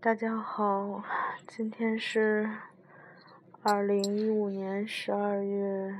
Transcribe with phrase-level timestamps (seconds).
[0.00, 1.02] 大家好，
[1.48, 2.48] 今天是
[3.62, 5.92] 二零一五年十二月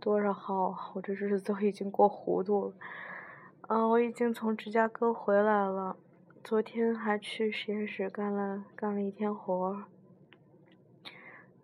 [0.00, 0.92] 多少号？
[0.94, 2.72] 我这日子都已经过糊涂了。
[3.68, 5.98] 嗯，我已经从芝加哥回来了，
[6.42, 9.84] 昨天还去实验室干了干了一天活。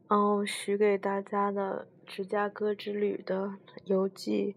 [0.09, 3.55] 嗯，许给大家的芝加哥之旅的
[3.87, 4.55] 游记，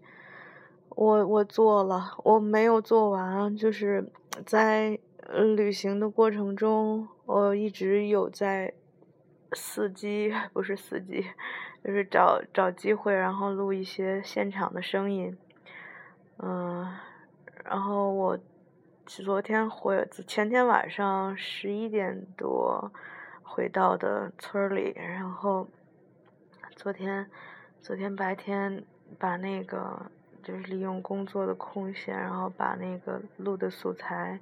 [0.90, 4.12] 我我做了，我没有做完，就是
[4.46, 5.00] 在。
[5.34, 8.72] 旅行的过程中，我一直有在
[9.52, 11.26] 伺机， 不是伺机，
[11.84, 15.36] 就是找找机会，然后录一些现场的声音。
[16.38, 16.88] 嗯，
[17.66, 18.38] 然后我
[19.08, 22.92] 昨天回，前天晚上十一点多
[23.42, 25.68] 回到的村里，然后
[26.76, 27.28] 昨天
[27.82, 28.86] 昨天白天
[29.18, 30.12] 把那个
[30.44, 34.40] 就是利用工作的空闲，然后把那个录的素材。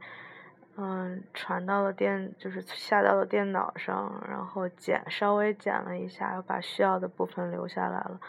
[0.84, 8.20] 嗯，传到了电，就是下到了电脑上，然后剪，稍微剪了一下，又把需要的部分留下来了，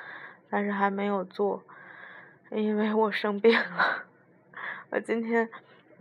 [0.50, 1.62] 但是还没有做，
[2.50, 4.04] 因为我生病了。
[4.92, 5.48] 我今天，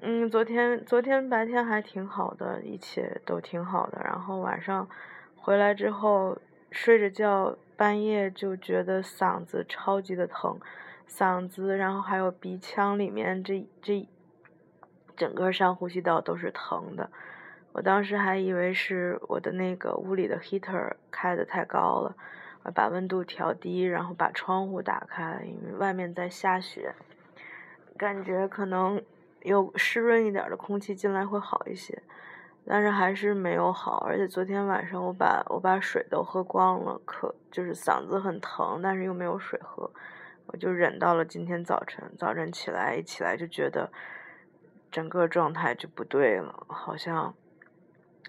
[0.01, 4.85] 嗯，昨天昨天白天还挺好的，一切都挺好的，然后晚上
[5.37, 6.37] 回来之后
[6.69, 10.59] 睡着觉，半夜就觉得嗓子超级的疼，
[11.07, 14.05] 嗓子，然后还有鼻腔里面这这。
[15.21, 17.11] 整个上呼吸道都是疼的，
[17.73, 22.15] 我当时还以为是我的那个屋里的 heater 开的太高了，
[22.73, 26.95] 把温度调低，然后把窗户打开，因为外面在下雪，
[27.95, 28.99] 感觉可能
[29.43, 32.01] 有湿润一点的空气进来会好一些，
[32.65, 39.91] 但是还是没有好，而且昨天晚上我把我把水都喝光了，可就是嗓子很疼，但是又没有水喝，
[40.47, 43.91] 我就忍到了今天早晨，早晨起来一起来就觉得。
[44.91, 47.33] 整个状态就不对了，好像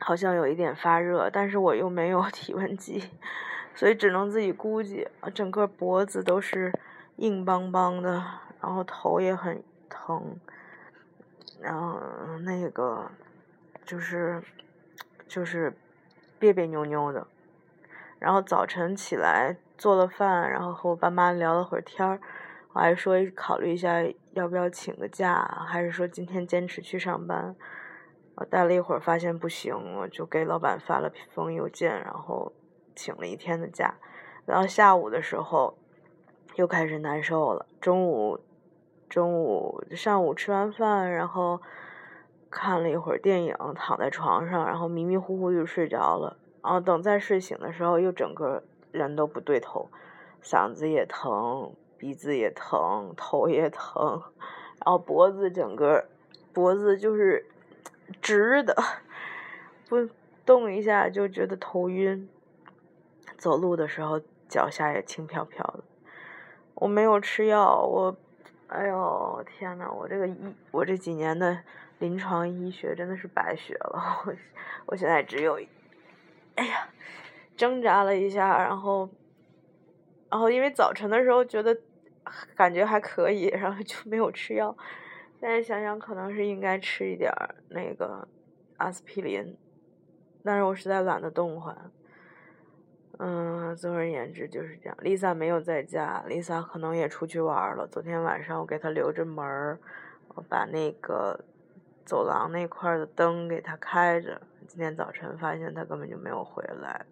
[0.01, 3.11] 好像有一点发热，但是我又没有 体温计，
[3.75, 5.09] 所以只能自己估计。
[5.35, 6.73] 整个脖子都是
[7.17, 8.25] 硬邦邦的，
[8.61, 10.37] 然后头也很疼，
[11.61, 12.01] 然后
[12.45, 13.11] 那个
[13.85, 14.43] 就是
[15.27, 15.77] 就是
[16.39, 17.27] 别别扭扭的。
[18.21, 22.21] 然后早晨起来做了饭，然后和我爸妈聊了会儿天儿。
[22.73, 24.03] 我还说考虑一下
[24.33, 27.55] 要不要请个假，还是说今天坚持去上班。
[28.35, 32.53] 我待了一会儿，发现不行，我就给老板发了封邮件，然后
[32.97, 33.95] 请了一天的假。
[34.47, 35.77] 然后下午的时候
[36.55, 37.67] 又开始难受了。
[37.79, 38.41] 中午
[39.09, 41.61] 中午上午吃完饭，然后
[42.51, 46.39] 看了一会儿电影，躺在床上，然后迷迷糊糊就睡着了。
[46.63, 48.63] 然后等再睡醒的时候，又整个
[48.93, 49.91] 人都不对头，
[50.43, 51.75] 嗓子也疼。
[52.03, 54.21] 鼻子也疼，头也疼，
[54.85, 56.09] 然后脖子整个
[56.53, 57.47] 脖子就是
[58.21, 58.75] 直的，
[59.89, 60.09] 不
[60.45, 62.29] 动一下就觉得头晕。
[63.39, 65.85] 走路的时候脚下也轻飘飘的。
[66.75, 68.17] 我没有吃药，我，
[68.67, 71.57] 哎呦天呐，我这个医，我这几年的
[72.01, 74.25] 临床医学真的是白学了。
[74.27, 74.35] 我
[74.87, 75.61] 我现在只有，
[76.57, 76.89] 哎呀，
[77.57, 79.09] 挣扎了一下，然后，
[80.29, 81.79] 然后因为早晨的时候觉得。
[82.55, 84.77] 感觉还可以，然后就没有吃药。
[85.41, 87.33] 现在想想，可能是应该吃一点
[87.69, 88.29] 那个
[88.77, 89.57] 阿司匹林，
[90.45, 91.77] 但是我实在懒得动换。
[93.19, 94.97] 嗯，总而言之就是这样。
[95.01, 97.87] Lisa 没有在家，Lisa 可能也出去玩了。
[97.87, 99.79] 昨天晚上我给她留着门儿，
[100.29, 101.45] 我把那个
[102.05, 104.41] 走廊那块的灯给她开着。
[104.67, 107.05] 今天早晨发现她根本就没有回来，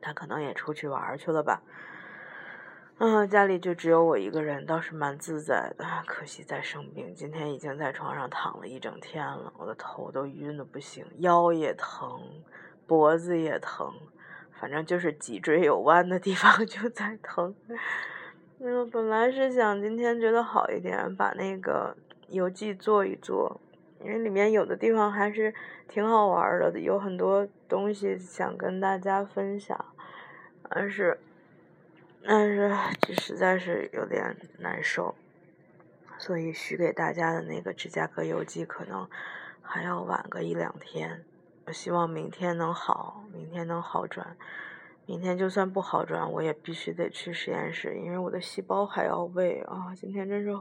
[0.00, 1.62] 她可能也出去玩去了吧。
[3.00, 5.84] 嗯，家里就只有我一个人，倒是蛮自在的。
[6.04, 12.20] 可惜在生病，今天已经在床上躺了一整天了，我的头都晕的不行，腰也疼，
[12.88, 13.94] 脖子也疼，
[14.60, 17.54] 反正就是脊椎有弯的地方 就在疼。
[18.58, 21.96] 嗯，本来是想今天觉得好一点，把那个
[22.30, 23.60] 游记做一做，
[24.00, 25.54] 因为里面有的地方还是
[25.86, 29.84] 挺好玩的，有很多东西想跟大家分享，
[30.68, 31.20] 但是。
[32.24, 32.70] 但是
[33.00, 35.14] 这实在是有点难受，
[36.18, 39.08] 所以许给大家的那个芝加哥游记可能
[39.62, 41.24] 还要晚个一两天。
[41.66, 44.36] 我希望明天能好，明天能好转。
[45.06, 49.94] 明天就算不好转，我也必须得去实验室，因为我的细胞还要喂啊！
[49.94, 50.54] 今天真是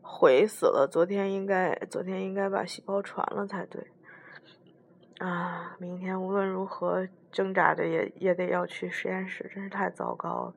[0.00, 3.86] 悔死了，昨天应该昨天应该把细胞传了才对。
[5.18, 10.54] 啊，明天无论如何挣扎着也也得要去实验室，真是太糟糕了。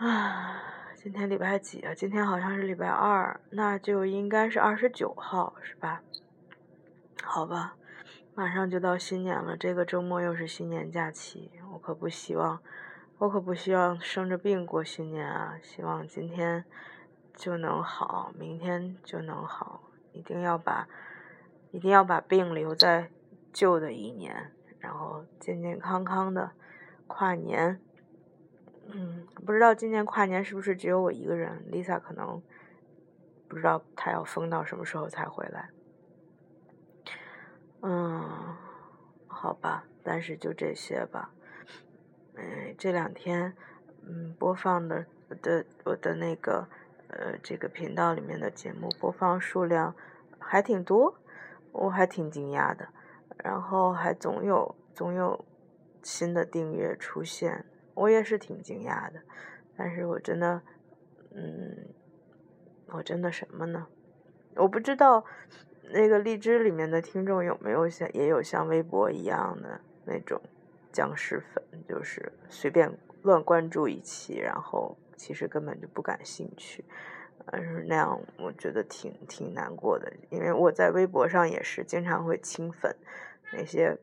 [0.00, 0.56] 啊，
[0.94, 1.92] 今天礼拜几啊？
[1.94, 6.00] 今天好像是礼拜二，那就应该是二十九号，是吧？
[7.22, 7.76] 好吧，
[8.34, 12.62] 马上就到新年了，这个周末又是新年假期，我可不希望，
[13.18, 15.58] 我可不希望生着病过新年啊！
[15.62, 16.64] 希望今天
[17.36, 19.82] 就能好，明天就能好，
[20.14, 20.88] 一定要把，
[21.72, 23.10] 一定要把病留在
[23.52, 26.52] 旧的一年，然后健健康康的
[27.06, 27.78] 跨年。
[28.92, 32.42] 嗯，不知道今年跨年是不是只有我一个人？Lisa 可能
[33.48, 35.70] 不知道她要封到什么时候才回来。
[37.82, 38.22] 嗯，
[39.26, 41.32] 好吧，但是就这些吧。
[42.34, 43.54] 嗯，这两天，
[44.06, 46.68] 嗯，播放的我的我的那个
[47.08, 49.94] 呃这个频道里面的节目播放数量
[50.38, 51.18] 还挺多，
[51.72, 52.88] 我还挺惊讶的。
[53.42, 55.44] 然后还总有总有
[56.02, 57.64] 新的订阅出现，
[58.00, 59.20] 我也是挺惊讶的。
[59.76, 60.62] 但是我真的，
[61.34, 61.88] 嗯，
[62.88, 63.86] 我真的什么呢？
[64.56, 65.24] 我不知道。
[65.92, 70.40] 那个荔枝里面的听众有没有像也有像微博一样的那种
[70.92, 76.84] 僵尸粉，就是随便乱关注一期，然后其实根本就不感兴趣，
[77.46, 82.94] 嗯，那样我觉得挺挺难过的，因为我在微博上也是经常会清粉，
[83.52, 83.98] 那些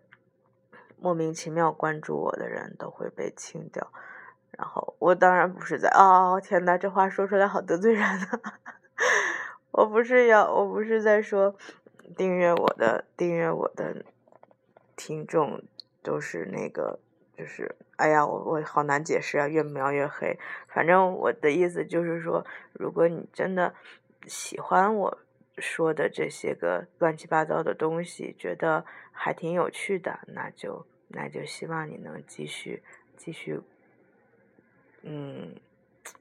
[0.99, 3.91] 莫名其妙关注我的人都会被清掉，
[4.51, 8.41] 然后我当然不是在哦天呐，这话说出来好得罪人啊。
[9.71, 11.55] 我不是要，我不是在说
[12.15, 14.03] 订阅我的订阅我的
[14.95, 15.61] 听众
[16.01, 16.99] 都是那个，
[17.38, 20.39] 就是哎呀，我我好难解释啊，越描越黑。
[20.67, 23.75] 反正我的意思就是说，如果你真的
[24.25, 25.17] 喜欢我
[25.57, 32.83] 说的这些个乱七八糟的东西，觉得还挺有趣的，那就那就希望你能继续
[33.15, 33.59] 继续，
[35.04, 35.56] 嗯，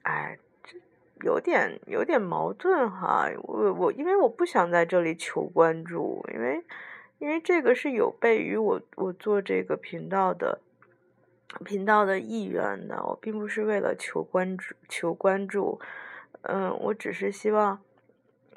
[0.03, 0.37] 哎。
[0.63, 0.77] 这
[1.23, 6.63] 有点有点矛盾哈，我我因为我不想在这里求关注，因为
[7.19, 10.59] 因为这个是有悖于我我做这个频道的
[11.63, 15.79] 频道的意愿的，我并不是为了求关注求关注，
[16.41, 17.81] 嗯，我只是希望，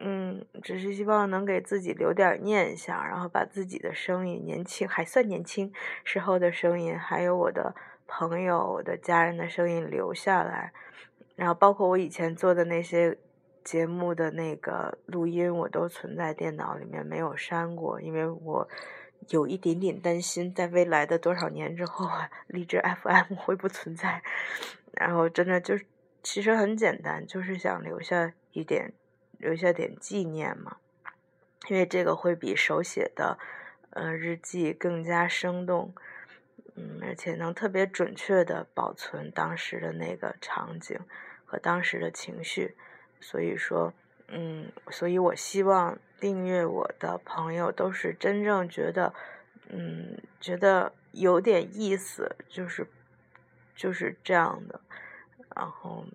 [0.03, 5.73] 嗯，只是希望能给自己留点念想，然后把自己的声音年轻还算年轻
[6.05, 7.75] 时候的声音，还有我的
[8.07, 10.73] 朋友、我的家人的声音留下来。
[11.37, 13.17] 然后包括我以前做的那些
[13.63, 18.69] 节目的那个录音，我都存在电脑里面，没有删过，因为我
[19.29, 22.09] 有一点点担心，在未来的多少年之后，
[22.47, 24.23] 荔枝 FM 会不存在。
[24.93, 25.75] 然后真的就
[26.23, 28.93] 其实很简单，就是想留下一点，
[29.41, 30.77] 留下点纪念嘛，
[31.69, 33.39] 因为这个会比手写的
[33.91, 35.93] 呃日记更加生动。
[36.77, 40.99] 嗯，而且能特别准确的保存当时的那个场景
[41.45, 42.77] 和当时的情绪，
[43.21, 43.93] 所以说，
[44.29, 49.13] 嗯，所以我希望订阅我的朋友都是真正觉得，
[49.69, 52.87] 嗯，觉得有点意思，就是
[53.75, 54.81] 就是这样的。
[55.57, 56.07] 然后，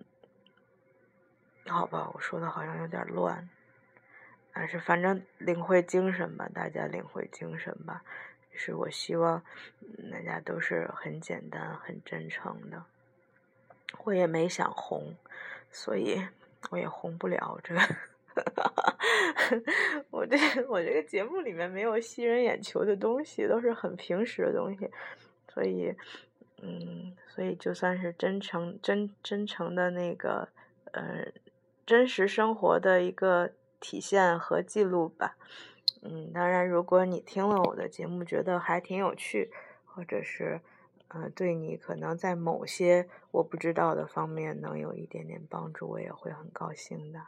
[1.66, 3.48] 好吧，我说的好像有点乱，
[4.52, 8.02] 但是反正领会精神吧，大家领会精神吧。
[8.58, 9.42] 是我希望
[10.10, 12.82] 大家都是很简单、很真诚的。
[14.04, 15.14] 我也没想红，
[15.70, 16.26] 所以
[16.70, 17.60] 我也红不了。
[17.62, 17.80] 这个，
[20.10, 20.36] 我这
[20.68, 24.90] 我这个节目里面没有吸人眼球的东西，都是很平时的东西。
[25.52, 25.94] 所以，
[26.62, 30.48] 嗯，所以就算是真诚、真真诚的那个，
[30.92, 31.26] 呃，
[31.86, 35.36] 真实生活的一个体现和记录吧。
[36.02, 39.52] 嗯，当然，如果你听了我的节目觉得还挺有趣，
[39.84, 40.60] 或者是，
[41.08, 47.20] 呃，对你可能在某些我不知道的方面能有一点点帮助，我也会很高兴的。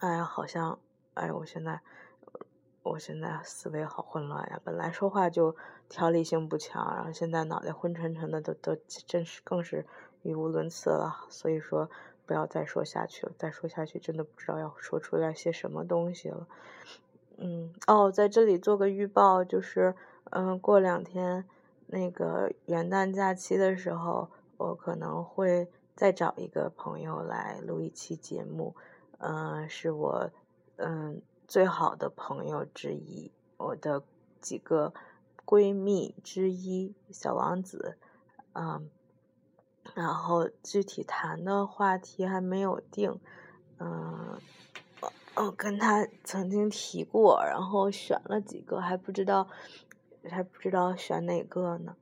[0.00, 0.78] 哎呀，好像，
[1.12, 1.80] 哎，我现在，
[2.82, 4.58] 我现在思维好混乱呀！
[4.64, 5.54] 本来说话就
[5.90, 8.74] 条理性不强，然后现在脑袋昏沉沉的，都都
[9.06, 9.86] 真是更是
[10.22, 11.26] 语无伦次了。
[11.28, 11.90] 所以说。
[12.28, 16.46] 不要再说下去了，再说下去真的不知道要说出来些什么东西了。
[17.38, 19.94] 嗯，哦，在这里做个预报，就是，
[20.30, 21.46] 嗯，过两天
[21.86, 28.76] 那个元旦假期的时候，我可能会再找一个朋友来录一期节目。
[29.16, 30.30] 嗯，是我
[30.76, 34.02] 嗯最好的朋友之一，我的
[34.42, 34.92] 几个
[35.46, 37.96] 闺蜜之一，小王子，
[38.52, 38.90] 嗯。
[39.94, 43.18] 然后具体谈的话题还没有定，
[43.78, 44.38] 嗯，
[45.34, 49.48] 我跟他曾经提过，然后选了几个，还不知道
[50.28, 51.96] 还不知道选哪个呢，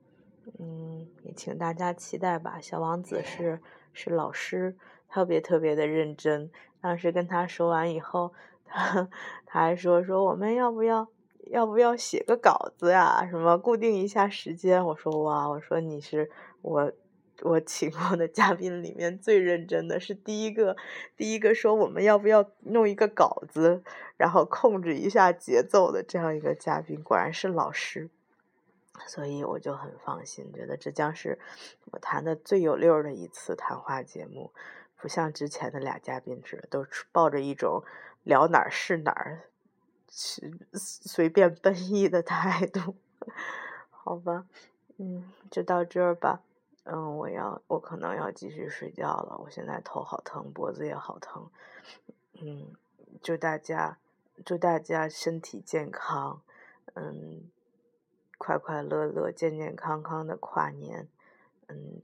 [0.59, 2.59] 嗯，也请大家期待吧。
[2.61, 3.59] 小王子是
[3.93, 4.77] 是老师，
[5.09, 6.51] 特别特别的认真。
[6.79, 9.07] 当时跟他说完以后，他
[9.45, 11.07] 他还说说我们要不要
[11.51, 13.27] 要不要写个稿子呀？
[13.27, 14.85] 什么固定一下时间？
[14.85, 16.29] 我说哇，我说你是
[16.61, 16.91] 我
[17.41, 20.75] 我请过的嘉宾里面最认真的，是第一个
[21.15, 23.83] 第一个说我们要不要弄一个稿子，
[24.17, 28.09] 然后控制一下节奏的这样一个嘉宾，果然是老师。
[29.05, 31.37] 所以我就很放心，觉得这将是
[31.91, 34.51] 我谈的最有溜的一次谈话节目，
[34.99, 37.83] 不像之前的俩嘉宾似的，都抱着一种
[38.23, 39.43] 聊哪儿是哪儿，
[40.07, 42.95] 随随便奔 逸的态度。
[43.91, 44.45] 好吧，
[44.97, 46.41] 嗯，就到这儿吧。
[46.89, 49.37] 嗯，我要，我可能要继续睡觉了。
[49.43, 51.49] 我现在头好疼，脖子也好疼。
[52.33, 52.73] 嗯，
[53.21, 53.97] 祝大家，
[54.45, 56.41] 祝大家身体健康。
[56.93, 57.49] 嗯。
[58.39, 61.09] 快快乐乐、健健康康的跨年，
[61.69, 61.99] 嗯，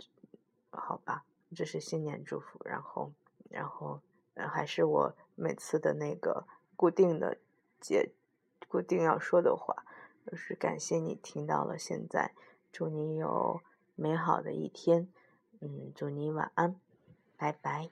[0.72, 1.26] 好吧，
[1.56, 2.60] 这是新年祝福。
[2.66, 3.12] 然后，
[3.52, 4.02] 然后，
[4.34, 7.38] 嗯还是我每次的那个固定的
[7.80, 8.10] 节，
[8.68, 9.86] 固定要说的话，
[10.26, 12.34] 就是感谢你听到了现在，
[12.72, 13.62] 祝你有
[13.96, 15.08] 美好的一天，
[15.60, 16.76] 嗯，祝你晚安，
[17.38, 17.90] 拜拜。